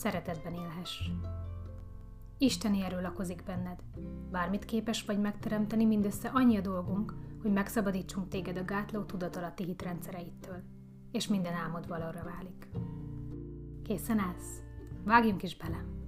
[0.00, 1.00] szeretetben élhess.
[2.38, 3.78] Isteni erő lakozik benned.
[4.30, 10.62] Bármit képes vagy megteremteni, mindössze annyi a dolgunk, hogy megszabadítsunk téged a gátló tudatalatti hitrendszereittől,
[11.12, 12.68] és minden álmod valóra válik.
[13.82, 14.62] Készen állsz?
[15.04, 15.99] Vágjunk is bele!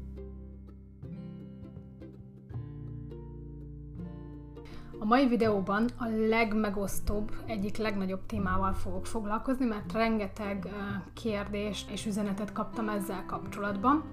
[5.03, 10.69] A mai videóban a legmegosztóbb, egyik legnagyobb témával fogok foglalkozni, mert rengeteg
[11.15, 14.05] kérdés és üzenetet kaptam ezzel kapcsolatban.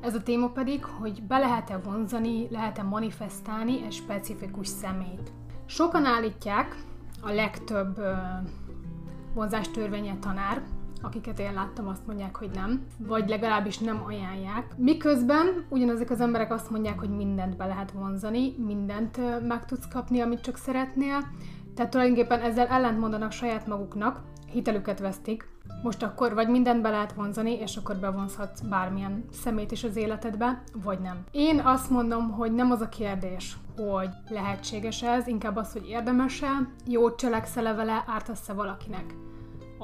[0.00, 5.32] Ez a téma pedig, hogy be lehet-e vonzani, lehet-e manifestálni egy specifikus szemét.
[5.66, 6.76] Sokan állítják,
[7.22, 8.00] a legtöbb
[9.34, 10.62] vonzástörvénye tanár,
[11.02, 14.66] akiket én láttam, azt mondják, hogy nem, vagy legalábbis nem ajánlják.
[14.76, 20.20] Miközben ugyanazok az emberek azt mondják, hogy mindent be lehet vonzani, mindent meg tudsz kapni,
[20.20, 21.18] amit csak szeretnél,
[21.74, 24.20] tehát tulajdonképpen ezzel ellent mondanak saját maguknak,
[24.52, 25.48] hitelüket vesztik,
[25.82, 30.62] most akkor vagy mindent be lehet vonzani, és akkor bevonzhatsz bármilyen szemét is az életedbe,
[30.84, 31.24] vagy nem.
[31.30, 36.68] Én azt mondom, hogy nem az a kérdés, hogy lehetséges ez, inkább az, hogy érdemes-e,
[36.86, 39.14] jót cselekszel vele, ártasz-e valakinek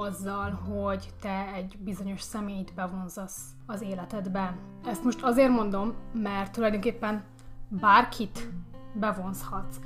[0.01, 4.57] azzal, hogy te egy bizonyos személyt bevonzasz az életedbe.
[4.85, 7.23] Ezt most azért mondom, mert tulajdonképpen
[7.69, 8.51] bárkit
[8.93, 9.77] bevonzhatsz.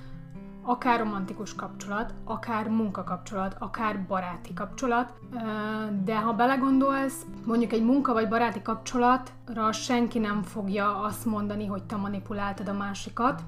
[0.65, 5.19] Akár romantikus kapcsolat, akár munkakapcsolat, akár baráti kapcsolat,
[6.05, 11.83] de ha belegondolsz, mondjuk egy munka vagy baráti kapcsolatra senki nem fogja azt mondani, hogy
[11.83, 13.43] te manipuláltad a másikat,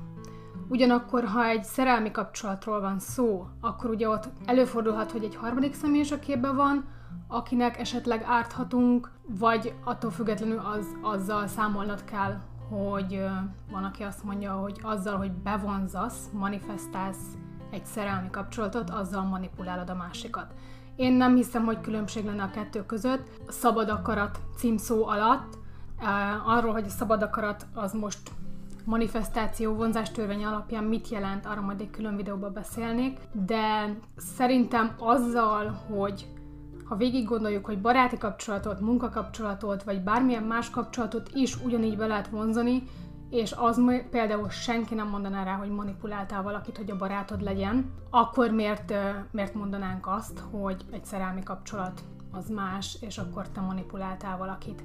[0.69, 6.01] Ugyanakkor, ha egy szerelmi kapcsolatról van szó, akkor ugye ott előfordulhat, hogy egy harmadik személy
[6.01, 6.85] is a képben van,
[7.29, 13.25] akinek esetleg árthatunk, vagy attól függetlenül az, azzal számolnod kell, hogy
[13.71, 17.37] van, aki azt mondja, hogy azzal, hogy bevonzasz, manifestálsz
[17.71, 20.55] egy szerelmi kapcsolatot, azzal manipulálod a másikat.
[20.97, 23.29] Én nem hiszem, hogy különbség lenne a kettő között.
[23.47, 25.59] A szabad akarat címszó alatt,
[26.47, 28.31] arról, hogy a szabad akarat az most
[28.84, 36.27] manifestáció vonzástörvény alapján mit jelent, arra majd egy külön videóban beszélnék, de szerintem azzal, hogy
[36.84, 42.28] ha végig gondoljuk, hogy baráti kapcsolatot, munkakapcsolatot, vagy bármilyen más kapcsolatot is ugyanígy be lehet
[42.28, 42.83] vonzani,
[43.31, 43.81] és az
[44.11, 48.95] például senki nem mondaná rá, hogy manipuláltál valakit, hogy a barátod legyen, akkor miért,
[49.31, 52.01] miért mondanánk azt, hogy egy szerelmi kapcsolat
[52.33, 54.84] az más, és akkor te manipuláltál valakit,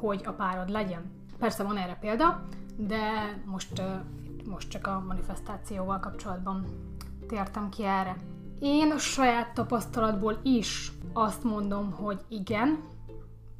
[0.00, 1.10] hogy a párod legyen.
[1.38, 2.42] Persze van erre példa,
[2.86, 3.82] de most,
[4.48, 6.64] most csak a manifestációval kapcsolatban
[7.26, 8.16] tértem ki erre.
[8.58, 12.78] Én a saját tapasztalatból is azt mondom, hogy igen,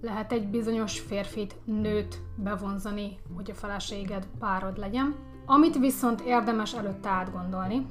[0.01, 5.15] lehet egy bizonyos férfit, nőt bevonzani, hogy a feleséged párod legyen.
[5.47, 7.87] Amit viszont érdemes előtte átgondolni,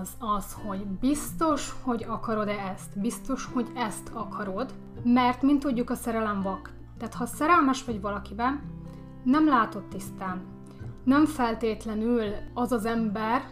[0.00, 4.74] az az, hogy biztos, hogy akarod-e ezt, biztos, hogy ezt akarod,
[5.04, 6.72] mert, mint tudjuk, a szerelem vak.
[6.98, 8.60] Tehát ha szerelmes vagy valakiben,
[9.24, 10.51] nem látod tisztán.
[11.04, 13.42] Nem feltétlenül az az ember,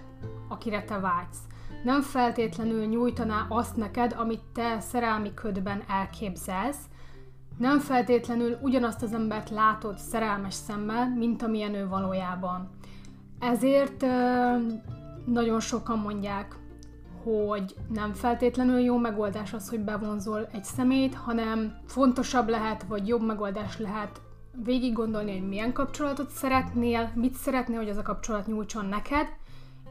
[0.49, 1.39] akire te vágysz.
[1.85, 6.85] Nem feltétlenül nyújtaná azt neked, amit te szerelmi ködben elképzelsz.
[7.59, 12.71] Nem feltétlenül ugyanazt az embert látod szerelmes szemmel, mint amilyen ő valójában.
[13.39, 14.07] Ezért
[15.27, 16.57] nagyon sokan mondják,
[17.23, 23.27] hogy nem feltétlenül jó megoldás az, hogy bevonzol egy szemét, hanem fontosabb lehet, vagy jobb
[23.27, 24.21] megoldás lehet
[24.53, 29.27] végig gondolni, hogy milyen kapcsolatot szeretnél, mit szeretnél, hogy az a kapcsolat nyújtson neked,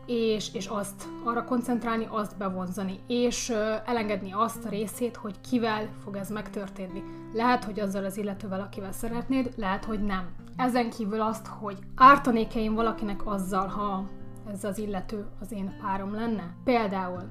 [0.05, 3.49] és, és azt arra koncentrálni, azt bevonzani, és
[3.85, 7.03] elengedni azt a részét, hogy kivel fog ez megtörténni.
[7.33, 10.29] Lehet, hogy azzal az illetővel, akivel szeretnéd, lehet, hogy nem.
[10.55, 14.09] Ezen kívül azt, hogy ártanék-e én valakinek azzal, ha
[14.51, 16.55] ez az illető az én párom lenne.
[16.63, 17.23] Például,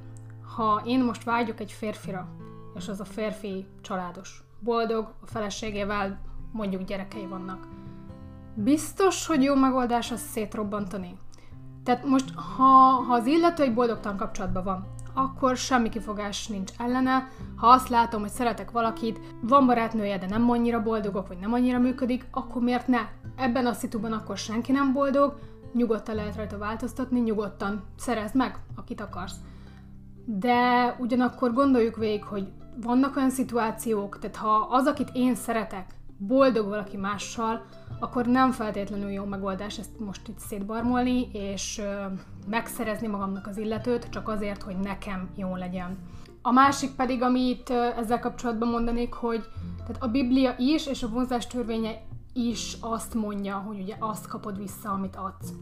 [0.56, 2.28] ha én most vágyok egy férfira,
[2.76, 6.20] és az a férfi családos, boldog, a feleségével
[6.52, 7.66] mondjuk gyerekei vannak.
[8.54, 11.18] biztos, hogy jó megoldás az szétrobbantani.
[11.84, 12.64] Tehát most, ha,
[13.06, 17.28] ha az illető egy boldogtalan kapcsolatban van, akkor semmi kifogás nincs ellene.
[17.56, 21.78] Ha azt látom, hogy szeretek valakit, van barátnője, de nem annyira boldogok, vagy nem annyira
[21.78, 23.00] működik, akkor miért ne?
[23.36, 25.38] Ebben a szituban akkor senki nem boldog,
[25.72, 29.36] nyugodtan lehet rajta változtatni, nyugodtan szerezd meg, akit akarsz.
[30.24, 32.52] De ugyanakkor gondoljuk végig, hogy
[32.82, 37.64] vannak olyan szituációk, tehát ha az, akit én szeretek, boldog valaki mással,
[38.00, 41.82] akkor nem feltétlenül jó megoldás ezt most itt szétbarmolni, és
[42.46, 45.98] megszerezni magamnak az illetőt, csak azért, hogy nekem jó legyen.
[46.42, 49.44] A másik pedig, amit ezzel kapcsolatban mondanék, hogy
[49.78, 52.00] tehát a Biblia is, és a vonzás törvénye
[52.32, 55.52] is azt mondja, hogy ugye azt kapod vissza, amit adsz.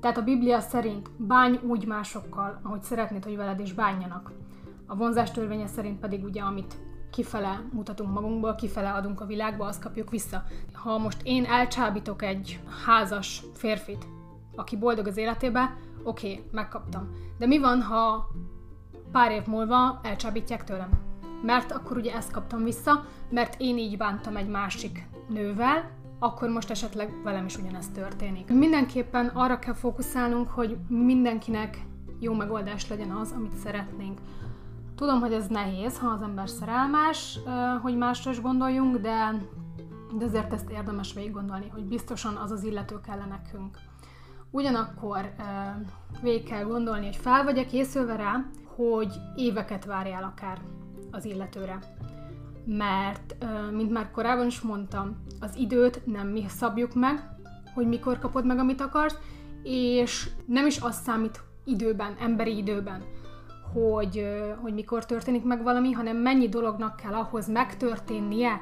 [0.00, 4.32] Tehát a Biblia szerint bánj úgy másokkal, ahogy szeretnéd, hogy veled is bánjanak.
[4.86, 6.76] A vonzás törvénye szerint pedig ugye, amit
[7.14, 10.44] kifele mutatunk magunkból, kifele adunk a világba, azt kapjuk vissza.
[10.72, 14.06] Ha most én elcsábítok egy házas férfit,
[14.56, 17.10] aki boldog az életébe, oké, okay, megkaptam.
[17.38, 18.30] De mi van, ha
[19.12, 20.90] pár év múlva elcsábítják tőlem?
[21.42, 26.70] Mert akkor ugye ezt kaptam vissza, mert én így bántam egy másik nővel, akkor most
[26.70, 28.48] esetleg velem is ugyanezt történik.
[28.48, 31.86] Mindenképpen arra kell fókuszálnunk, hogy mindenkinek
[32.18, 34.18] jó megoldás legyen az, amit szeretnénk.
[34.96, 37.38] Tudom, hogy ez nehéz, ha az ember szerelmes,
[37.82, 39.34] hogy másra is gondoljunk, de,
[40.18, 43.78] de azért ezt érdemes végig gondolni, hogy biztosan az az illető kell nekünk.
[44.50, 45.34] Ugyanakkor
[46.22, 48.44] végig kell gondolni, hogy fel vagy-e készülve rá,
[48.76, 50.58] hogy éveket várjál akár
[51.10, 51.78] az illetőre.
[52.66, 53.36] Mert,
[53.72, 57.28] mint már korábban is mondtam, az időt nem mi szabjuk meg,
[57.74, 59.18] hogy mikor kapod meg, amit akarsz,
[59.62, 63.02] és nem is az számít időben, emberi időben,
[63.74, 64.26] hogy,
[64.60, 68.60] hogy mikor történik meg valami, hanem mennyi dolognak kell ahhoz megtörténnie,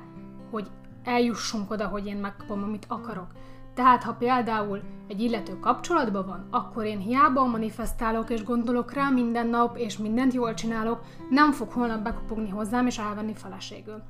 [0.51, 0.71] hogy
[1.05, 3.27] eljussunk oda, hogy én megkapom, amit akarok.
[3.75, 9.47] Tehát, ha például egy illető kapcsolatban van, akkor én hiába manifestálok és gondolok rá minden
[9.47, 11.01] nap, és mindent jól csinálok,
[11.31, 14.03] nem fog holnap bekopogni hozzám és elvenni feleségül.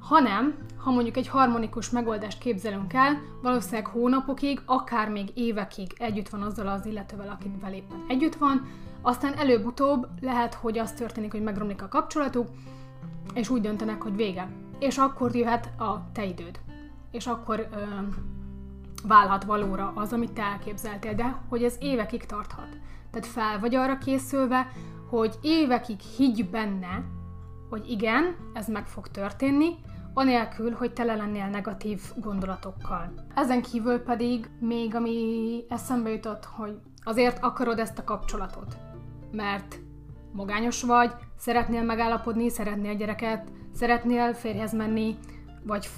[0.00, 6.42] Hanem, ha mondjuk egy harmonikus megoldást képzelünk el, valószínűleg hónapokig, akár még évekig együtt van
[6.42, 8.66] azzal az illetővel, akivel éppen együtt van,
[9.02, 12.48] aztán előbb-utóbb lehet, hogy az történik, hogy megromlik a kapcsolatuk,
[13.34, 14.48] és úgy döntenek, hogy vége.
[14.78, 16.60] És akkor jöhet a te időd.
[17.10, 17.76] És akkor ö,
[19.06, 22.68] válhat valóra az, amit te elképzeltél, de hogy ez évekig tarthat.
[23.10, 24.68] Tehát fel vagy arra készülve,
[25.08, 27.04] hogy évekig higgy benne,
[27.70, 29.74] hogy igen, ez meg fog történni,
[30.14, 33.12] anélkül, hogy tele lennél negatív gondolatokkal.
[33.34, 38.76] Ezen kívül pedig még ami eszembe jutott, hogy azért akarod ezt a kapcsolatot
[39.36, 39.78] mert
[40.32, 45.16] magányos vagy, szeretnél megállapodni, szeretnél gyereket, szeretnél férjhez menni,
[45.62, 45.88] vagy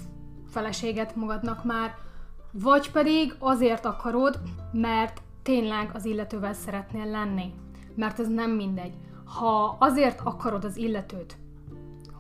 [0.49, 1.95] feleséget magadnak már,
[2.53, 4.41] vagy pedig azért akarod,
[4.73, 7.53] mert tényleg az illetővel szeretnél lenni.
[7.95, 8.95] Mert ez nem mindegy.
[9.25, 11.37] Ha azért akarod az illetőt,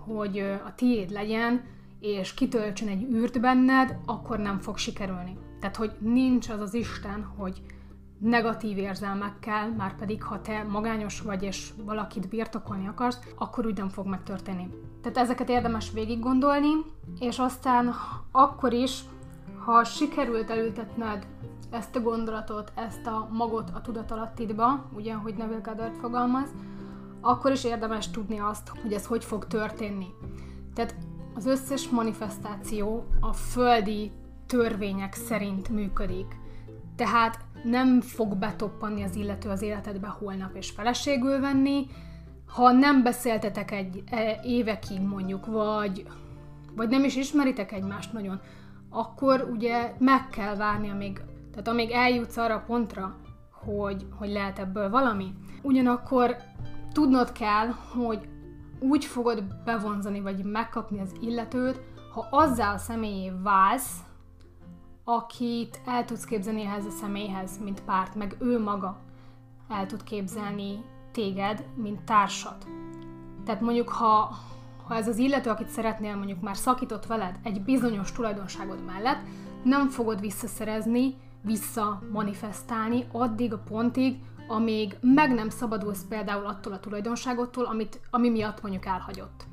[0.07, 1.65] hogy a tiéd legyen,
[2.01, 5.37] és kitöltsön egy űrt benned, akkor nem fog sikerülni.
[5.61, 7.63] Tehát, hogy nincs az az Isten, hogy
[8.19, 13.89] negatív érzelmekkel, már pedig ha te magányos vagy és valakit birtokolni akarsz, akkor úgy nem
[13.89, 14.69] fog megtörténni.
[15.03, 16.71] Tehát ezeket érdemes végig gondolni,
[17.19, 17.95] és aztán
[18.33, 19.01] akkor is,
[19.65, 21.27] ha sikerült elültetned
[21.71, 26.49] ezt a gondolatot, ezt a magot a tudatalattidba, ugye, hogy Neville Goddard fogalmaz,
[27.21, 30.07] akkor is érdemes tudni azt, hogy ez hogy fog történni.
[30.75, 30.95] Tehát
[31.35, 34.13] az összes manifestáció a földi
[34.47, 36.37] törvények szerint működik.
[36.97, 41.87] Tehát nem fog betoppanni az illető az életedbe holnap és feleségül venni,
[42.47, 46.07] ha nem beszéltetek egy e, évekig mondjuk, vagy,
[46.77, 48.41] vagy nem is ismeritek egymást nagyon,
[48.91, 53.17] akkor ugye meg kell várni, amíg, tehát amíg eljutsz arra a pontra,
[53.53, 55.33] hogy, hogy lehet ebből valami.
[55.63, 56.37] Ugyanakkor
[56.93, 58.29] tudnod kell, hogy
[58.81, 61.81] úgy fogod bevonzani, vagy megkapni az illetőt,
[62.15, 63.97] ha azzal a személyé válsz,
[65.11, 68.99] akit el tudsz képzelni ehhez a személyhez, mint párt, meg ő maga
[69.69, 72.67] el tud képzelni téged, mint társat.
[73.45, 74.39] Tehát mondjuk, ha,
[74.87, 79.21] ha ez az illető, akit szeretnél, mondjuk már szakított veled egy bizonyos tulajdonságod mellett,
[79.63, 87.65] nem fogod visszaszerezni, visszamanifestálni addig a pontig, amíg meg nem szabadulsz például attól a tulajdonságottól,
[87.65, 89.47] amit, ami miatt mondjuk elhagyott.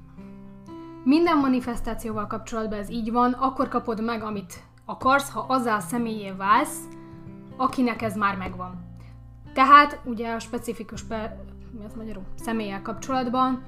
[1.03, 6.79] Minden manifestációval kapcsolatban ez így van, akkor kapod meg, amit akarsz, ha azzal személyé válsz,
[7.57, 8.85] akinek ez már megvan.
[9.53, 11.45] Tehát ugye a specifikus pe,
[11.77, 12.23] mi az magyarul?
[12.35, 13.63] személlyel kapcsolatban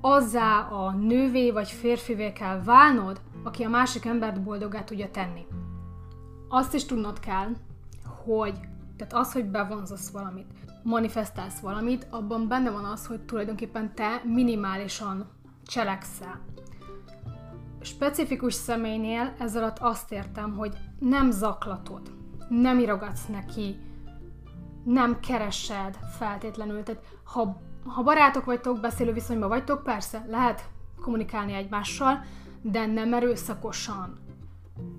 [0.00, 5.46] azzá a nővé vagy férfivé kell válnod, aki a másik embert boldogá tudja tenni.
[6.48, 7.48] azt is tudnod kell,
[8.24, 8.54] hogy
[8.96, 10.46] tehát az, hogy bevonzasz valamit,
[10.82, 15.28] manifestálsz valamit, abban benne van az, hogy tulajdonképpen te minimálisan
[15.66, 16.40] cselekszel.
[17.86, 22.12] Specifikus személynél ez alatt azt értem, hogy nem zaklatod,
[22.48, 23.76] nem irogatsz neki,
[24.84, 26.82] nem keresed feltétlenül.
[26.82, 30.68] Tehát ha, ha barátok vagytok, beszélő viszonyban vagytok, persze, lehet
[31.00, 32.24] kommunikálni egymással,
[32.62, 34.18] de nem erőszakosan.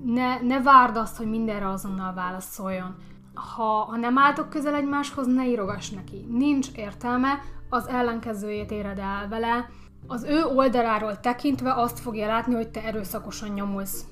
[0.03, 2.95] Ne, ne várd azt, hogy mindenre azonnal válaszoljon.
[3.33, 6.25] Ha, ha nem álltok közel egymáshoz, ne írogass neki.
[6.29, 7.39] Nincs értelme,
[7.69, 9.69] az ellenkezőjét éred el vele.
[10.07, 14.05] Az ő oldaláról tekintve azt fogja látni, hogy te erőszakosan nyomulsz.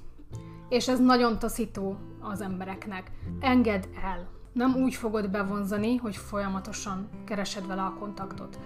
[0.70, 3.12] És ez nagyon taszító az embereknek.
[3.40, 4.28] Engedd el.
[4.54, 8.60] Nem úgy fogod bevonzani, hogy folyamatosan keresed vele a kontaktot.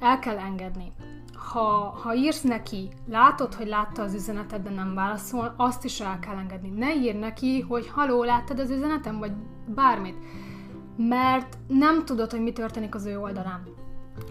[0.00, 0.92] El kell engedni
[1.52, 6.18] ha, ha írsz neki, látod, hogy látta az üzenetet, de nem válaszol, azt is el
[6.18, 6.68] kell engedni.
[6.68, 9.32] Ne ír neki, hogy haló, láttad az üzenetem, vagy
[9.66, 10.16] bármit.
[10.96, 13.62] Mert nem tudod, hogy mi történik az ő oldalán.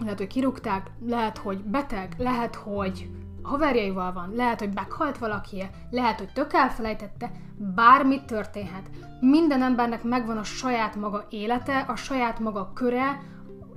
[0.00, 3.10] Lehet, hogy kirúgták, lehet, hogy beteg, lehet, hogy
[3.42, 7.30] haverjaival van, lehet, hogy meghalt valaki, lehet, hogy tök elfelejtette,
[7.74, 8.90] bármi történhet.
[9.20, 13.22] Minden embernek megvan a saját maga élete, a saját maga köre,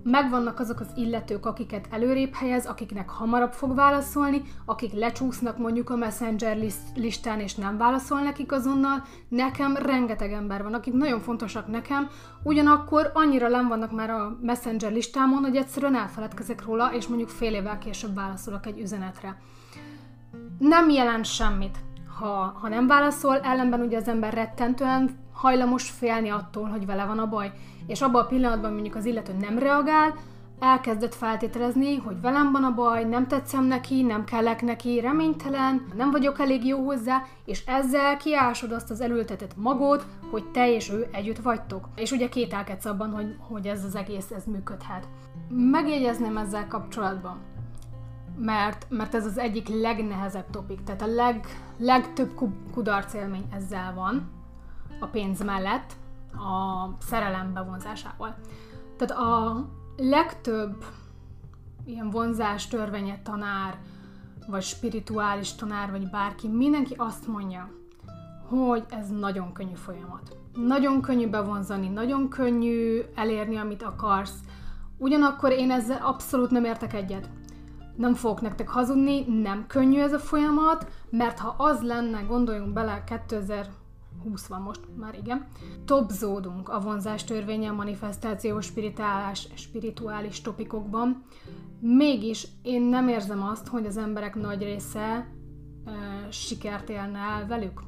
[0.04, 5.96] megvannak azok az illetők, akiket előrébb helyez, akiknek hamarabb fog válaszolni, akik lecsúsznak mondjuk a
[5.96, 6.58] Messenger
[6.96, 9.04] listán és nem válaszol nekik azonnal.
[9.28, 12.10] Nekem rengeteg ember van, akik nagyon fontosak nekem,
[12.44, 17.54] ugyanakkor annyira nem vannak már a Messenger listámon, hogy egyszerűen elfeledkezek róla, és mondjuk fél
[17.54, 19.38] évvel később válaszolok egy üzenetre.
[20.60, 21.78] Nem jelent semmit,
[22.22, 27.20] ha, ha nem válaszol, ellenben ugye az ember rettentően hajlamos félni attól, hogy vele van
[27.20, 27.52] a baj
[27.88, 30.14] és abban a pillanatban mondjuk az illető nem reagál,
[30.60, 36.12] elkezdett feltételezni, hogy velem van a baj, nem tetszem neki, nem kellek neki, reménytelen, nem
[36.12, 41.08] vagyok elég jó hozzá, és ezzel kiásod azt az elültetett magot, hogy te és ő
[41.12, 41.88] együtt vagytok.
[41.96, 45.08] És ugye kételkedsz abban, hogy, hogy ez az egész ez működhet.
[45.50, 47.38] Megjegyezném ezzel kapcsolatban,
[48.38, 51.46] mert, mert ez az egyik legnehezebb topik, tehát a leg,
[51.78, 52.32] legtöbb
[52.74, 54.30] kudarc élmény ezzel van,
[55.00, 55.94] a pénz mellett,
[56.34, 58.36] a szerelem bevonzásával.
[58.98, 59.66] Tehát a
[59.98, 60.84] legtöbb
[61.86, 63.78] ilyen vonzás törvénye tanár,
[64.48, 67.70] vagy spirituális tanár, vagy bárki, mindenki azt mondja,
[68.48, 70.38] hogy ez nagyon könnyű folyamat.
[70.54, 74.40] Nagyon könnyű bevonzani, nagyon könnyű elérni, amit akarsz.
[74.98, 77.30] Ugyanakkor én ezzel abszolút nem értek egyet.
[77.96, 83.04] Nem fogok nektek hazudni, nem könnyű ez a folyamat, mert ha az lenne, gondoljunk bele,
[83.04, 83.70] 2000
[84.24, 85.48] 20 van most, már igen.
[85.86, 91.24] Topzódunk a vonzás törvénye, manifestáció, spirituális, spirituális topikokban.
[91.80, 95.28] Mégis én nem érzem azt, hogy az emberek nagy része e,
[96.32, 97.82] sikert élne el velük.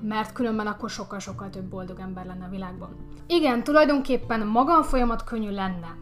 [0.00, 2.96] Mert különben akkor sokkal-sokkal több boldog ember lenne a világban.
[3.26, 5.96] Igen, tulajdonképpen maga a folyamat könnyű lenne,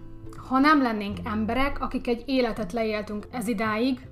[0.49, 4.07] ha nem lennénk emberek, akik egy életet leéltünk ez idáig,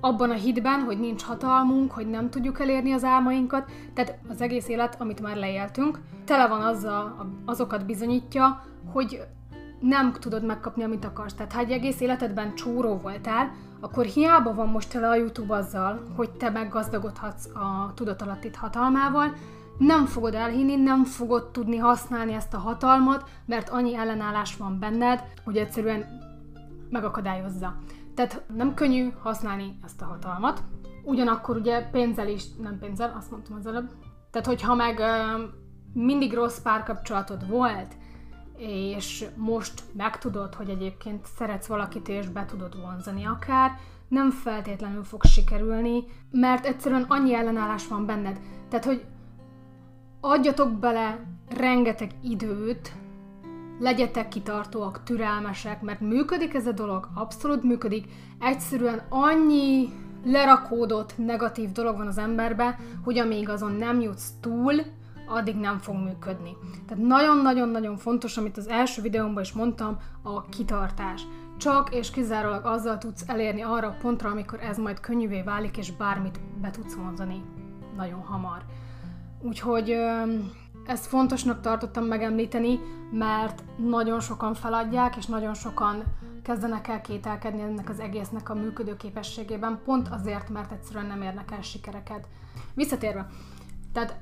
[0.00, 4.68] abban a hitben, hogy nincs hatalmunk, hogy nem tudjuk elérni az álmainkat, tehát az egész
[4.68, 9.20] élet, amit már leéltünk, tele van azzal, azokat bizonyítja, hogy
[9.80, 11.34] nem tudod megkapni, amit akarsz.
[11.34, 16.02] Tehát ha egy egész életedben csóró voltál, akkor hiába van most tele a YouTube azzal,
[16.16, 19.34] hogy te meggazdagodhatsz a tudatalattit hatalmával,
[19.78, 25.24] nem fogod elhinni, nem fogod tudni használni ezt a hatalmat, mert annyi ellenállás van benned,
[25.44, 26.04] hogy egyszerűen
[26.90, 27.76] megakadályozza.
[28.14, 30.62] Tehát nem könnyű használni ezt a hatalmat.
[31.04, 33.90] Ugyanakkor ugye pénzzel is, nem pénzzel, azt mondtam az előbb.
[34.30, 35.00] Tehát, hogyha meg
[35.92, 37.96] mindig rossz párkapcsolatod volt,
[38.56, 43.70] és most megtudod, hogy egyébként szeretsz valakit, és be tudod vonzani akár,
[44.08, 48.40] nem feltétlenül fog sikerülni, mert egyszerűen annyi ellenállás van benned.
[48.68, 49.04] Tehát, hogy
[50.20, 51.20] adjatok bele
[51.56, 52.92] rengeteg időt,
[53.78, 58.06] legyetek kitartóak, türelmesek, mert működik ez a dolog, abszolút működik,
[58.38, 59.88] egyszerűen annyi
[60.24, 64.74] lerakódott negatív dolog van az emberbe, hogy amíg azon nem jutsz túl,
[65.28, 66.56] addig nem fog működni.
[66.86, 71.22] Tehát nagyon-nagyon-nagyon fontos, amit az első videómban is mondtam, a kitartás.
[71.58, 75.92] Csak és kizárólag azzal tudsz elérni arra a pontra, amikor ez majd könnyűvé válik, és
[75.92, 77.42] bármit be tudsz mondani
[77.96, 78.62] nagyon hamar.
[79.40, 79.94] Úgyhogy
[80.86, 82.80] ezt fontosnak tartottam megemlíteni,
[83.10, 86.02] mert nagyon sokan feladják, és nagyon sokan
[86.42, 91.50] kezdenek el kételkedni ennek az egésznek a működő képességében, pont azért, mert egyszerűen nem érnek
[91.50, 92.26] el sikereket.
[92.74, 93.26] Visszatérve,
[93.92, 94.16] tehát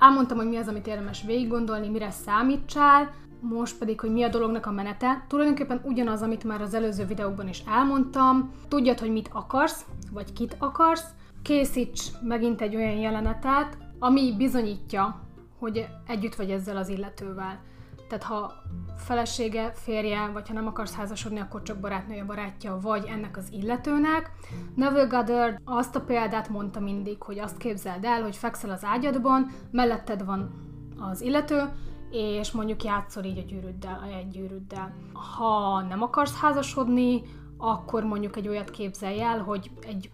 [0.00, 4.28] elmondtam, hogy mi az, amit érdemes végig gondolni, mire számítsál, most pedig, hogy mi a
[4.28, 5.24] dolognak a menete.
[5.28, 8.50] Tulajdonképpen ugyanaz, amit már az előző videóban is elmondtam.
[8.68, 11.06] Tudjad, hogy mit akarsz, vagy kit akarsz.
[11.42, 15.20] Készíts megint egy olyan jelenetet, ami bizonyítja,
[15.58, 17.60] hogy együtt vagy ezzel az illetővel.
[18.08, 18.52] Tehát ha
[18.96, 24.30] felesége, férje, vagy ha nem akarsz házasodni, akkor csak barátnője, barátja, vagy ennek az illetőnek.
[24.74, 29.50] Neville Goddard azt a példát mondta mindig, hogy azt képzeld el, hogy fekszel az ágyadban,
[29.70, 30.50] melletted van
[30.98, 31.68] az illető,
[32.10, 34.94] és mondjuk játszol így a gyűrűddel, egy gyűrűddel.
[35.36, 37.22] Ha nem akarsz házasodni,
[37.56, 40.10] akkor mondjuk egy olyat képzelj el, hogy egy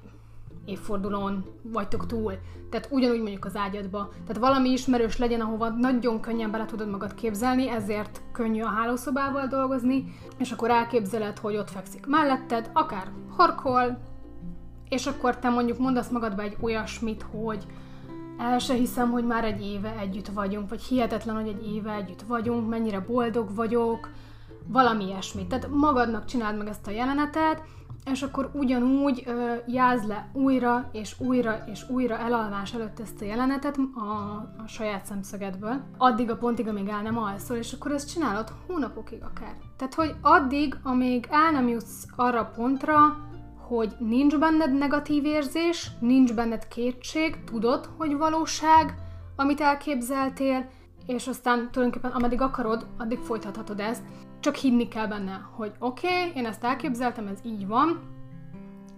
[0.69, 2.33] évfordulón vagytok túl.
[2.71, 4.09] Tehát ugyanúgy mondjuk az ágyadba.
[4.27, 9.47] Tehát valami ismerős legyen, ahova nagyon könnyen bele tudod magad képzelni, ezért könnyű a hálószobával
[9.47, 10.05] dolgozni,
[10.39, 13.99] és akkor elképzeled, hogy ott fekszik melletted, akár horkol,
[14.89, 17.67] és akkor te mondjuk mondasz magadba egy olyasmit, hogy
[18.39, 22.23] el se hiszem, hogy már egy éve együtt vagyunk, vagy hihetetlen, hogy egy éve együtt
[22.23, 24.11] vagyunk, mennyire boldog vagyok,
[24.67, 25.47] valami ilyesmit.
[25.49, 27.63] Tehát magadnak csináld meg ezt a jelenetet,
[28.11, 33.25] és akkor ugyanúgy ö, jázd le újra és újra és újra elalvás előtt ezt a
[33.25, 34.11] jelenetet a,
[34.63, 39.23] a saját szemszögedből, addig a pontig, amíg el nem alszol, és akkor ezt csinálod hónapokig
[39.23, 39.57] akár.
[39.77, 43.17] Tehát, hogy addig, amíg el nem jutsz arra pontra,
[43.69, 48.95] hogy nincs benned negatív érzés, nincs benned kétség, tudod, hogy valóság,
[49.37, 50.71] amit elképzeltél,
[51.07, 54.03] és aztán tulajdonképpen ameddig akarod, addig folytathatod ezt,
[54.41, 58.01] csak hinni kell benne, hogy oké, okay, én ezt elképzeltem, ez így van,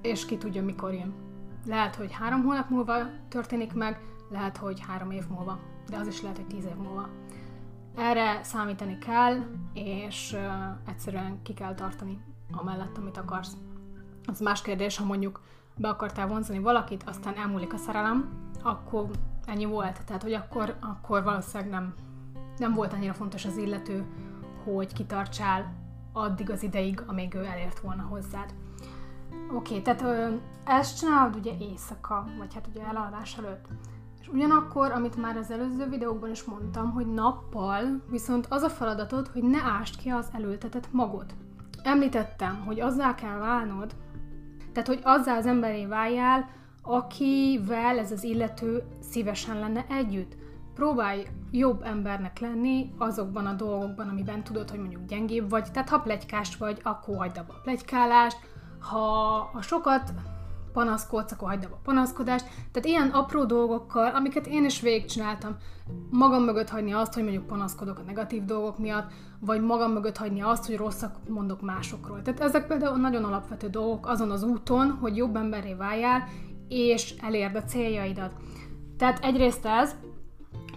[0.02, 1.14] és ki tudja, mikor jön.
[1.66, 2.94] Lehet, hogy három hónap múlva
[3.28, 7.08] történik meg, lehet, hogy három év múlva, de az is lehet, hogy tíz év múlva.
[7.96, 9.36] Erre számítani kell,
[9.74, 10.42] és uh,
[10.88, 12.20] egyszerűen ki kell tartani
[12.52, 13.56] amellett, amit akarsz.
[14.26, 15.40] Az más kérdés, ha mondjuk
[15.76, 18.30] be akartál vonzani valakit, aztán elmúlik a szerelem,
[18.62, 19.06] akkor
[19.44, 20.04] ennyi volt.
[20.04, 21.94] Tehát, hogy akkor, akkor valószínűleg nem,
[22.56, 24.06] nem volt annyira fontos az illető,
[24.74, 25.72] hogy kitartsál
[26.12, 28.54] addig az ideig, amíg ő elért volna hozzád.
[29.54, 30.34] Oké, okay, tehát ö,
[30.64, 33.66] ezt csinálod ugye éjszaka, vagy hát ugye elalvás előtt.
[34.20, 39.28] És ugyanakkor, amit már az előző videókban is mondtam, hogy nappal viszont az a feladatod,
[39.28, 41.34] hogy ne ást ki az elültetett magot.
[41.82, 43.94] Említettem, hogy azzá kell válnod,
[44.72, 46.48] tehát hogy azzá az emberé váljál,
[46.82, 50.36] akivel ez az illető szívesen lenne együtt
[50.80, 55.70] próbálj jobb embernek lenni azokban a dolgokban, amiben tudod, hogy mondjuk gyengébb vagy.
[55.72, 58.36] Tehát ha plegykás vagy, akkor hagyd abba a plegykálást,
[58.78, 60.12] ha a sokat
[60.72, 62.44] panaszkodsz, akkor hagyd abba a panaszkodást.
[62.44, 65.56] Tehát ilyen apró dolgokkal, amiket én is végigcsináltam,
[66.10, 70.40] magam mögött hagyni azt, hogy mondjuk panaszkodok a negatív dolgok miatt, vagy magam mögött hagyni
[70.40, 72.22] azt, hogy rosszak mondok másokról.
[72.22, 76.28] Tehát ezek például nagyon alapvető dolgok azon az úton, hogy jobb emberré váljál,
[76.68, 78.32] és elérd a céljaidat.
[78.96, 79.94] Tehát egyrészt ez,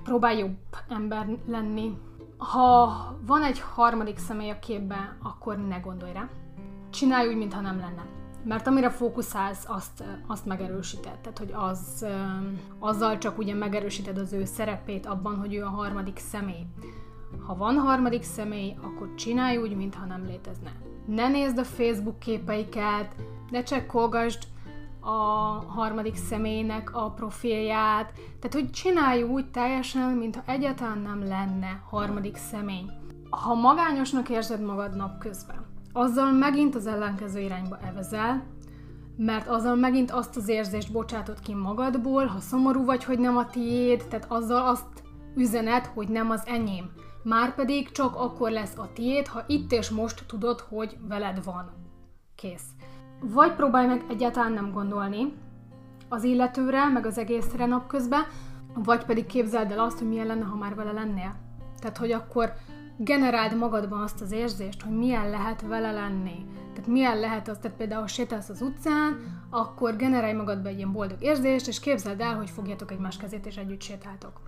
[0.04, 0.58] próbálj jobb
[0.90, 1.98] ember lenni.
[2.38, 2.90] Ha
[3.26, 6.30] van egy harmadik személy a képben, akkor ne gondolj rá.
[6.90, 8.06] Csinálj úgy, mintha nem lenne.
[8.44, 11.20] Mert amire fókuszálsz, azt, azt megerősíted.
[11.20, 12.06] Tehát, hogy az,
[12.80, 16.66] azzal csak ugye megerősíted az ő szerepét abban, hogy ő a harmadik személy.
[17.46, 20.72] Ha van harmadik személy, akkor csinálj úgy, mintha nem létezne.
[21.06, 23.16] Ne nézd a Facebook képeiket,
[23.50, 24.44] ne csekkolgasd
[25.04, 32.36] a harmadik személynek a profilját, tehát hogy csinálj úgy teljesen, mintha egyáltalán nem lenne harmadik
[32.36, 32.86] személy.
[33.30, 38.44] Ha magányosnak érzed magad napközben, azzal megint az ellenkező irányba evezel,
[39.18, 43.46] mert azzal megint azt az érzést bocsátod ki magadból, ha szomorú vagy, hogy nem a
[43.46, 45.04] tiéd, tehát azzal azt
[45.36, 46.92] üzenet, hogy nem az enyém.
[47.24, 51.72] Márpedig csak akkor lesz a tiéd, ha itt és most tudod, hogy veled van.
[52.36, 52.66] Kész.
[53.32, 55.34] Vagy próbálj meg egyáltalán nem gondolni
[56.10, 58.24] az illetőre, meg az egészre napközben,
[58.74, 61.36] vagy pedig képzeld el azt, hogy milyen lenne, ha már vele lennél.
[61.80, 62.54] Tehát, hogy akkor
[62.98, 66.46] generáld magadban azt az érzést, hogy milyen lehet vele lenni.
[66.74, 69.18] Tehát milyen lehet az, tehát például ha sétálsz az utcán,
[69.50, 73.58] akkor generálj magadba egy ilyen boldog érzést, és képzeld el, hogy fogjátok egymás kezét, és
[73.58, 74.42] együtt sétáltok.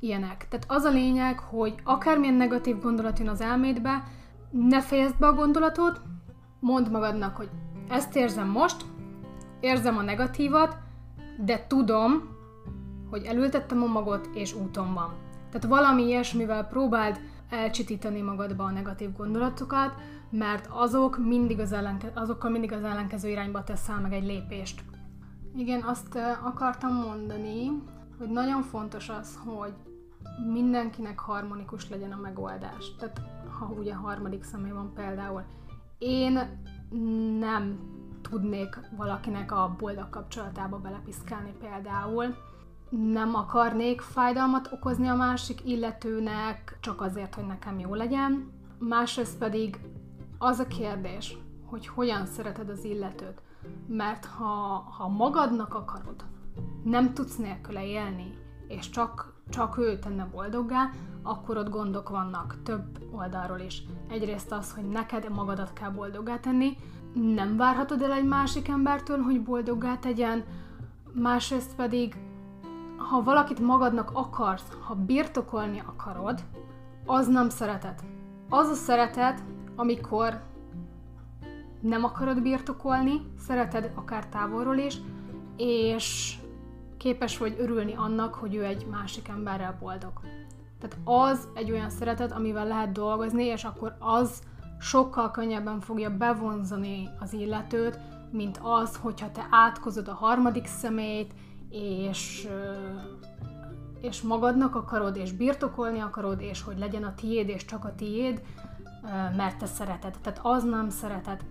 [0.00, 0.46] Ilyenek.
[0.48, 4.02] Tehát az a lényeg, hogy akármilyen negatív gondolat jön az elmédbe,
[4.50, 6.00] ne fejezd be a gondolatot,
[6.60, 7.48] mondd magadnak, hogy
[7.92, 8.84] ezt érzem most,
[9.60, 10.76] érzem a negatívat,
[11.38, 12.28] de tudom,
[13.10, 15.14] hogy elültettem a magot, és úton van.
[15.50, 19.94] Tehát valami ilyesmivel próbáld elcsitítani magadba a negatív gondolatokat,
[20.30, 24.82] mert azok mindig az ellenke- azokkal mindig az ellenkező irányba teszel meg egy lépést.
[25.56, 27.82] Igen, azt akartam mondani,
[28.18, 29.72] hogy nagyon fontos az, hogy
[30.52, 32.94] mindenkinek harmonikus legyen a megoldás.
[32.98, 33.20] Tehát
[33.58, 35.42] ha ugye harmadik személy van például.
[35.98, 36.38] Én
[37.38, 37.78] nem
[38.22, 42.34] tudnék valakinek a boldog kapcsolatába belepiszkálni például.
[42.90, 48.50] Nem akarnék fájdalmat okozni a másik illetőnek, csak azért, hogy nekem jó legyen.
[48.78, 49.80] Másrészt pedig
[50.38, 53.42] az a kérdés, hogy hogyan szereted az illetőt.
[53.86, 56.24] Mert ha, ha magadnak akarod,
[56.84, 60.90] nem tudsz nélküle élni, és csak, csak ő tenne boldoggá,
[61.22, 63.82] akkor ott gondok vannak több oldalról is.
[64.08, 66.76] Egyrészt az, hogy neked magadat kell boldoggá tenni,
[67.14, 70.44] nem várhatod el egy másik embertől, hogy boldoggá tegyen,
[71.12, 72.16] másrészt pedig,
[72.96, 76.40] ha valakit magadnak akarsz, ha birtokolni akarod,
[77.06, 78.04] az nem szeretet.
[78.48, 79.42] Az a szeretet,
[79.76, 80.40] amikor
[81.80, 85.00] nem akarod birtokolni, szereted akár távolról is,
[85.56, 86.36] és
[87.02, 90.12] képes vagy örülni annak, hogy ő egy másik emberrel boldog.
[90.80, 94.42] Tehát az egy olyan szeretet, amivel lehet dolgozni, és akkor az
[94.80, 97.98] sokkal könnyebben fogja bevonzani az illetőt,
[98.30, 101.34] mint az, hogyha te átkozod a harmadik szemét,
[101.70, 102.48] és,
[104.00, 108.42] és magadnak akarod, és birtokolni akarod, és hogy legyen a tiéd, és csak a tiéd,
[109.36, 110.18] mert te szereted.
[110.22, 111.44] Tehát az nem szereted.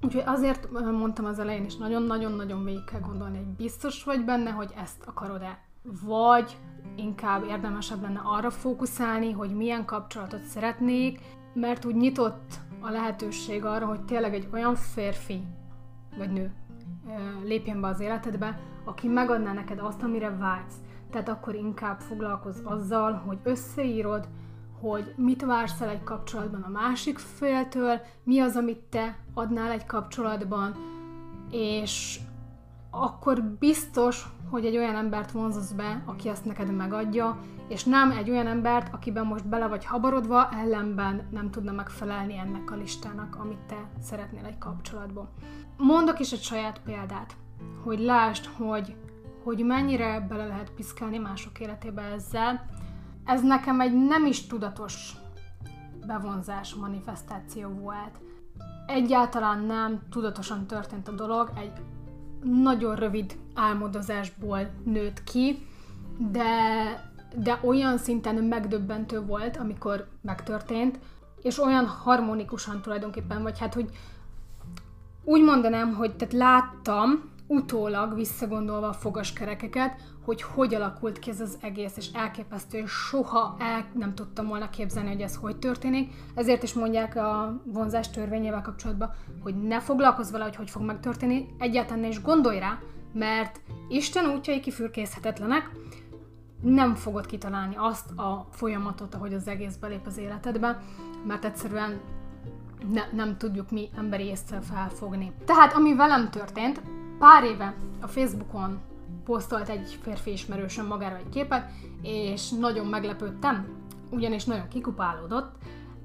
[0.00, 4.72] Úgyhogy azért mondtam az elején is, nagyon-nagyon-nagyon végig kell gondolni, hogy biztos vagy benne, hogy
[4.76, 5.58] ezt akarod-e.
[6.04, 6.56] Vagy
[6.96, 11.20] inkább érdemesebb lenne arra fókuszálni, hogy milyen kapcsolatot szeretnék,
[11.54, 15.42] mert úgy nyitott a lehetőség arra, hogy tényleg egy olyan férfi
[16.18, 16.52] vagy nő
[17.44, 20.76] lépjen be az életedbe, aki megadná neked azt, amire vágysz.
[21.10, 24.28] Tehát akkor inkább foglalkozz azzal, hogy összeírod,
[24.80, 29.86] hogy mit vársz el egy kapcsolatban a másik féltől, mi az, amit te adnál egy
[29.86, 30.74] kapcsolatban,
[31.50, 32.20] és
[32.90, 37.38] akkor biztos, hogy egy olyan embert vonzasz be, aki ezt neked megadja,
[37.68, 42.70] és nem egy olyan embert, akiben most bele vagy habarodva, ellenben nem tudna megfelelni ennek
[42.70, 45.28] a listának, amit te szeretnél egy kapcsolatban.
[45.76, 47.36] Mondok is egy saját példát,
[47.84, 48.96] hogy lásd, hogy,
[49.44, 52.66] hogy mennyire bele lehet piszkálni mások életébe ezzel,
[53.28, 55.16] ez nekem egy nem is tudatos
[56.06, 58.20] bevonzás manifestáció volt.
[58.86, 61.72] Egyáltalán nem tudatosan történt a dolog, egy
[62.42, 65.66] nagyon rövid álmodozásból nőtt ki,
[66.18, 66.44] de,
[67.36, 70.98] de olyan szinten megdöbbentő volt, amikor megtörtént,
[71.42, 73.90] és olyan harmonikusan tulajdonképpen, vagy hát, hogy
[75.24, 81.58] úgy mondanám, hogy tehát láttam, utólag visszagondolva a fogaskerekeket, hogy hogy alakult ki ez az
[81.60, 86.12] egész, és elképesztő, és soha el nem tudtam volna képzelni, hogy ez hogy történik.
[86.34, 89.10] Ezért is mondják a vonzás törvényével kapcsolatban,
[89.42, 92.78] hogy ne foglalkozz vele, hogy hogy fog megtörténni, egyáltalán ne is gondolj rá,
[93.12, 95.70] mert Isten útjai kifürkészhetetlenek,
[96.62, 100.82] nem fogod kitalálni azt a folyamatot, ahogy az egész belép az életedbe,
[101.26, 102.00] mert egyszerűen
[102.92, 105.32] ne, nem tudjuk mi emberi észre felfogni.
[105.44, 106.80] Tehát ami velem történt,
[107.18, 108.78] pár éve a Facebookon
[109.24, 111.70] posztolt egy férfi ismerősöm magára egy képet,
[112.02, 113.66] és nagyon meglepődtem,
[114.10, 115.54] ugyanis nagyon kikupálódott,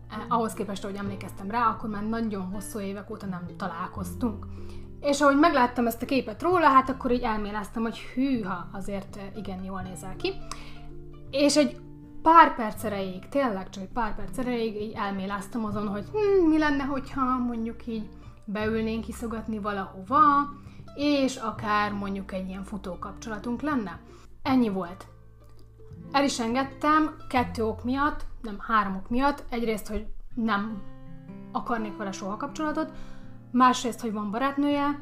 [0.09, 4.45] eh, ahhoz képest, hogy emlékeztem rá, akkor már nagyon hosszú évek óta nem találkoztunk.
[5.01, 9.23] És ahogy megláttam ezt a képet róla, hát akkor így elméleztem, hogy hűha, azért eh,
[9.37, 10.33] igen jól nézel ki.
[11.31, 11.81] És egy
[12.21, 16.57] pár perc erejéig, tényleg csak egy pár perc erejéig így elméleztem azon, hogy hm, mi
[16.57, 18.09] lenne, hogyha mondjuk így
[18.45, 20.19] beülnénk kiszogatni valahova,
[20.95, 23.99] és akár mondjuk egy ilyen futó kapcsolatunk lenne.
[24.41, 25.07] Ennyi volt.
[26.11, 29.43] El is engedtem kettő ok miatt, nem három ok miatt.
[29.49, 30.81] Egyrészt, hogy nem
[31.51, 32.91] akarnék vele soha kapcsolatot,
[33.51, 34.99] másrészt, hogy van barátnője,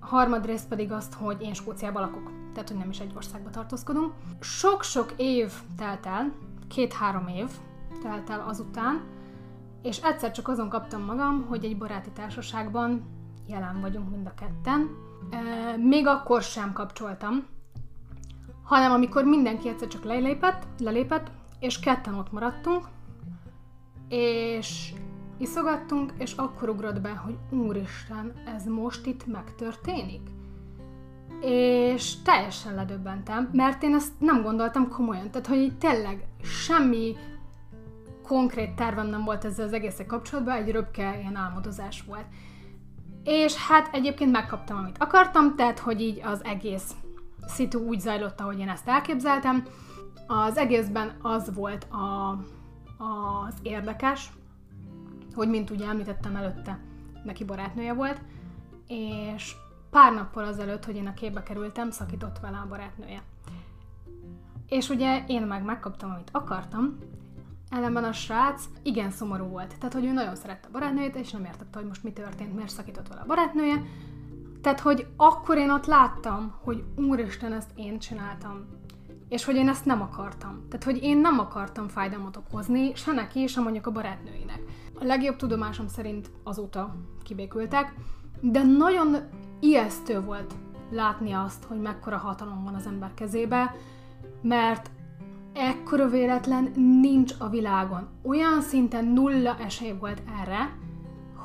[0.00, 4.12] harmadrészt pedig azt, hogy én Skóciában lakok, tehát hogy nem is egy országba tartózkodunk.
[4.40, 6.32] Sok-sok év telt el,
[6.68, 7.50] két-három év
[8.02, 9.02] telt el azután,
[9.82, 13.02] és egyszer csak azon kaptam magam, hogy egy baráti társaságban
[13.46, 14.90] jelen vagyunk mind a ketten,
[15.76, 17.46] még akkor sem kapcsoltam,
[18.62, 22.86] hanem amikor mindenki egyszer csak lelépett, lelépett, és ketten ott maradtunk,
[24.08, 24.92] és
[25.38, 30.20] iszogattunk, és akkor ugrott be, hogy úristen, ez most itt megtörténik.
[31.40, 35.30] És teljesen ledöbbentem, mert én ezt nem gondoltam komolyan.
[35.30, 37.16] Tehát, hogy így tényleg semmi
[38.22, 42.26] konkrét tervem nem volt ezzel az egészek kapcsolatban, egy röpke ilyen álmodozás volt.
[43.24, 46.94] És hát egyébként megkaptam, amit akartam, tehát hogy így az egész
[47.46, 49.64] szitu úgy zajlott, ahogy én ezt elképzeltem.
[50.26, 52.30] Az egészben az volt a,
[52.98, 54.32] az érdekes,
[55.34, 56.78] hogy mint ugye említettem előtte,
[57.24, 58.20] neki barátnője volt,
[58.88, 59.54] és
[59.90, 63.22] pár nappal azelőtt, hogy én a képbe kerültem, szakított vele a barátnője.
[64.68, 66.98] És ugye én meg megkaptam, amit akartam,
[67.72, 69.74] Ellenben a srác igen szomorú volt.
[69.78, 72.70] Tehát, hogy ő nagyon szerette a barátnőjét, és nem értette, hogy most mi történt, miért
[72.70, 73.82] szakított vele a barátnője.
[74.60, 78.64] Tehát, hogy akkor én ott láttam, hogy úristen, ezt én csináltam.
[79.28, 80.64] És hogy én ezt nem akartam.
[80.68, 84.60] Tehát, hogy én nem akartam fájdalmat okozni, se neki, se mondjuk a barátnőinek.
[85.00, 87.94] A legjobb tudomásom szerint azóta kibékültek,
[88.40, 89.16] de nagyon
[89.60, 90.54] ijesztő volt
[90.90, 93.74] látni azt, hogy mekkora hatalom van az ember kezébe,
[94.42, 94.90] mert
[95.54, 98.08] ekkora véletlen nincs a világon.
[98.22, 100.76] Olyan szinten nulla esély volt erre,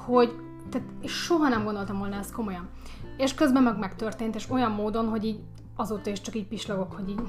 [0.06, 0.36] hogy
[0.70, 2.70] tehát soha nem gondoltam volna ezt komolyan.
[3.18, 5.40] És közben meg megtörtént, és olyan módon, hogy így
[5.76, 7.22] azóta is csak így pislogok, hogy így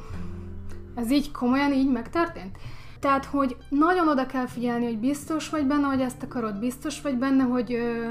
[0.95, 2.59] ez így komolyan így megtörtént.
[3.01, 7.19] Tehát, hogy nagyon oda kell figyelni, hogy biztos vagy benne, hogy ezt akarod, biztos vagy
[7.19, 8.11] benne, hogy, ö,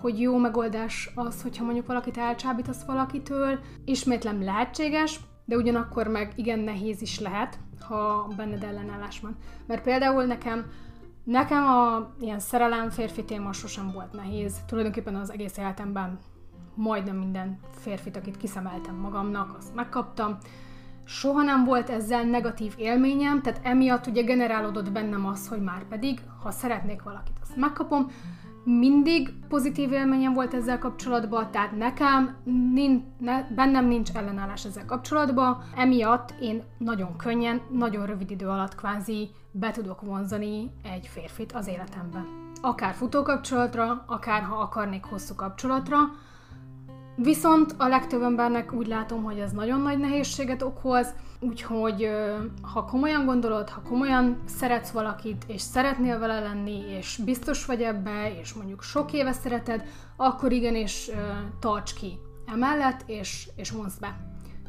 [0.00, 3.58] hogy jó megoldás az, hogyha mondjuk valakit elcsábítasz valakitől.
[3.84, 9.36] Ismétlem lehetséges, de ugyanakkor meg igen nehéz is lehet, ha benned ellenállás van.
[9.66, 10.64] Mert például nekem
[11.24, 14.56] Nekem a ilyen szerelem férfi téma sosem volt nehéz.
[14.66, 16.18] Tulajdonképpen az egész életemben
[16.74, 20.36] majdnem minden férfit, akit kiszemeltem magamnak, azt megkaptam.
[21.04, 26.20] Soha nem volt ezzel negatív élményem, tehát emiatt ugye generálódott bennem az, hogy már pedig,
[26.42, 28.10] ha szeretnék valakit, azt megkapom.
[28.70, 32.36] Mindig pozitív élményem volt ezzel kapcsolatban, tehát nekem
[32.72, 38.74] nincs, ne, bennem nincs ellenállás ezzel kapcsolatban, emiatt én nagyon könnyen, nagyon rövid idő alatt
[38.74, 42.24] kvázi be tudok vonzani egy férfit az életembe.
[42.60, 45.98] Akár futókapcsolatra, akár ha akarnék hosszú kapcsolatra,
[47.22, 52.10] Viszont a legtöbb embernek úgy látom, hogy ez nagyon nagy nehézséget okoz, úgyhogy
[52.72, 58.38] ha komolyan gondolod, ha komolyan szeretsz valakit, és szeretnél vele lenni, és biztos vagy ebbe,
[58.40, 59.84] és mondjuk sok éve szereted,
[60.16, 61.10] akkor igenis
[61.60, 64.16] tarts ki emellett, és, és vonsz be.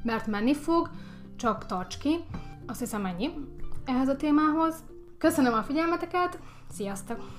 [0.04, 0.90] Mert menni fog,
[1.36, 2.16] csak tarts ki.
[2.68, 3.30] Azt hiszem ennyi
[3.86, 4.76] ehhez a témához.
[5.18, 6.40] Köszönöm a figyelmeteket,
[6.72, 7.39] sziasztok!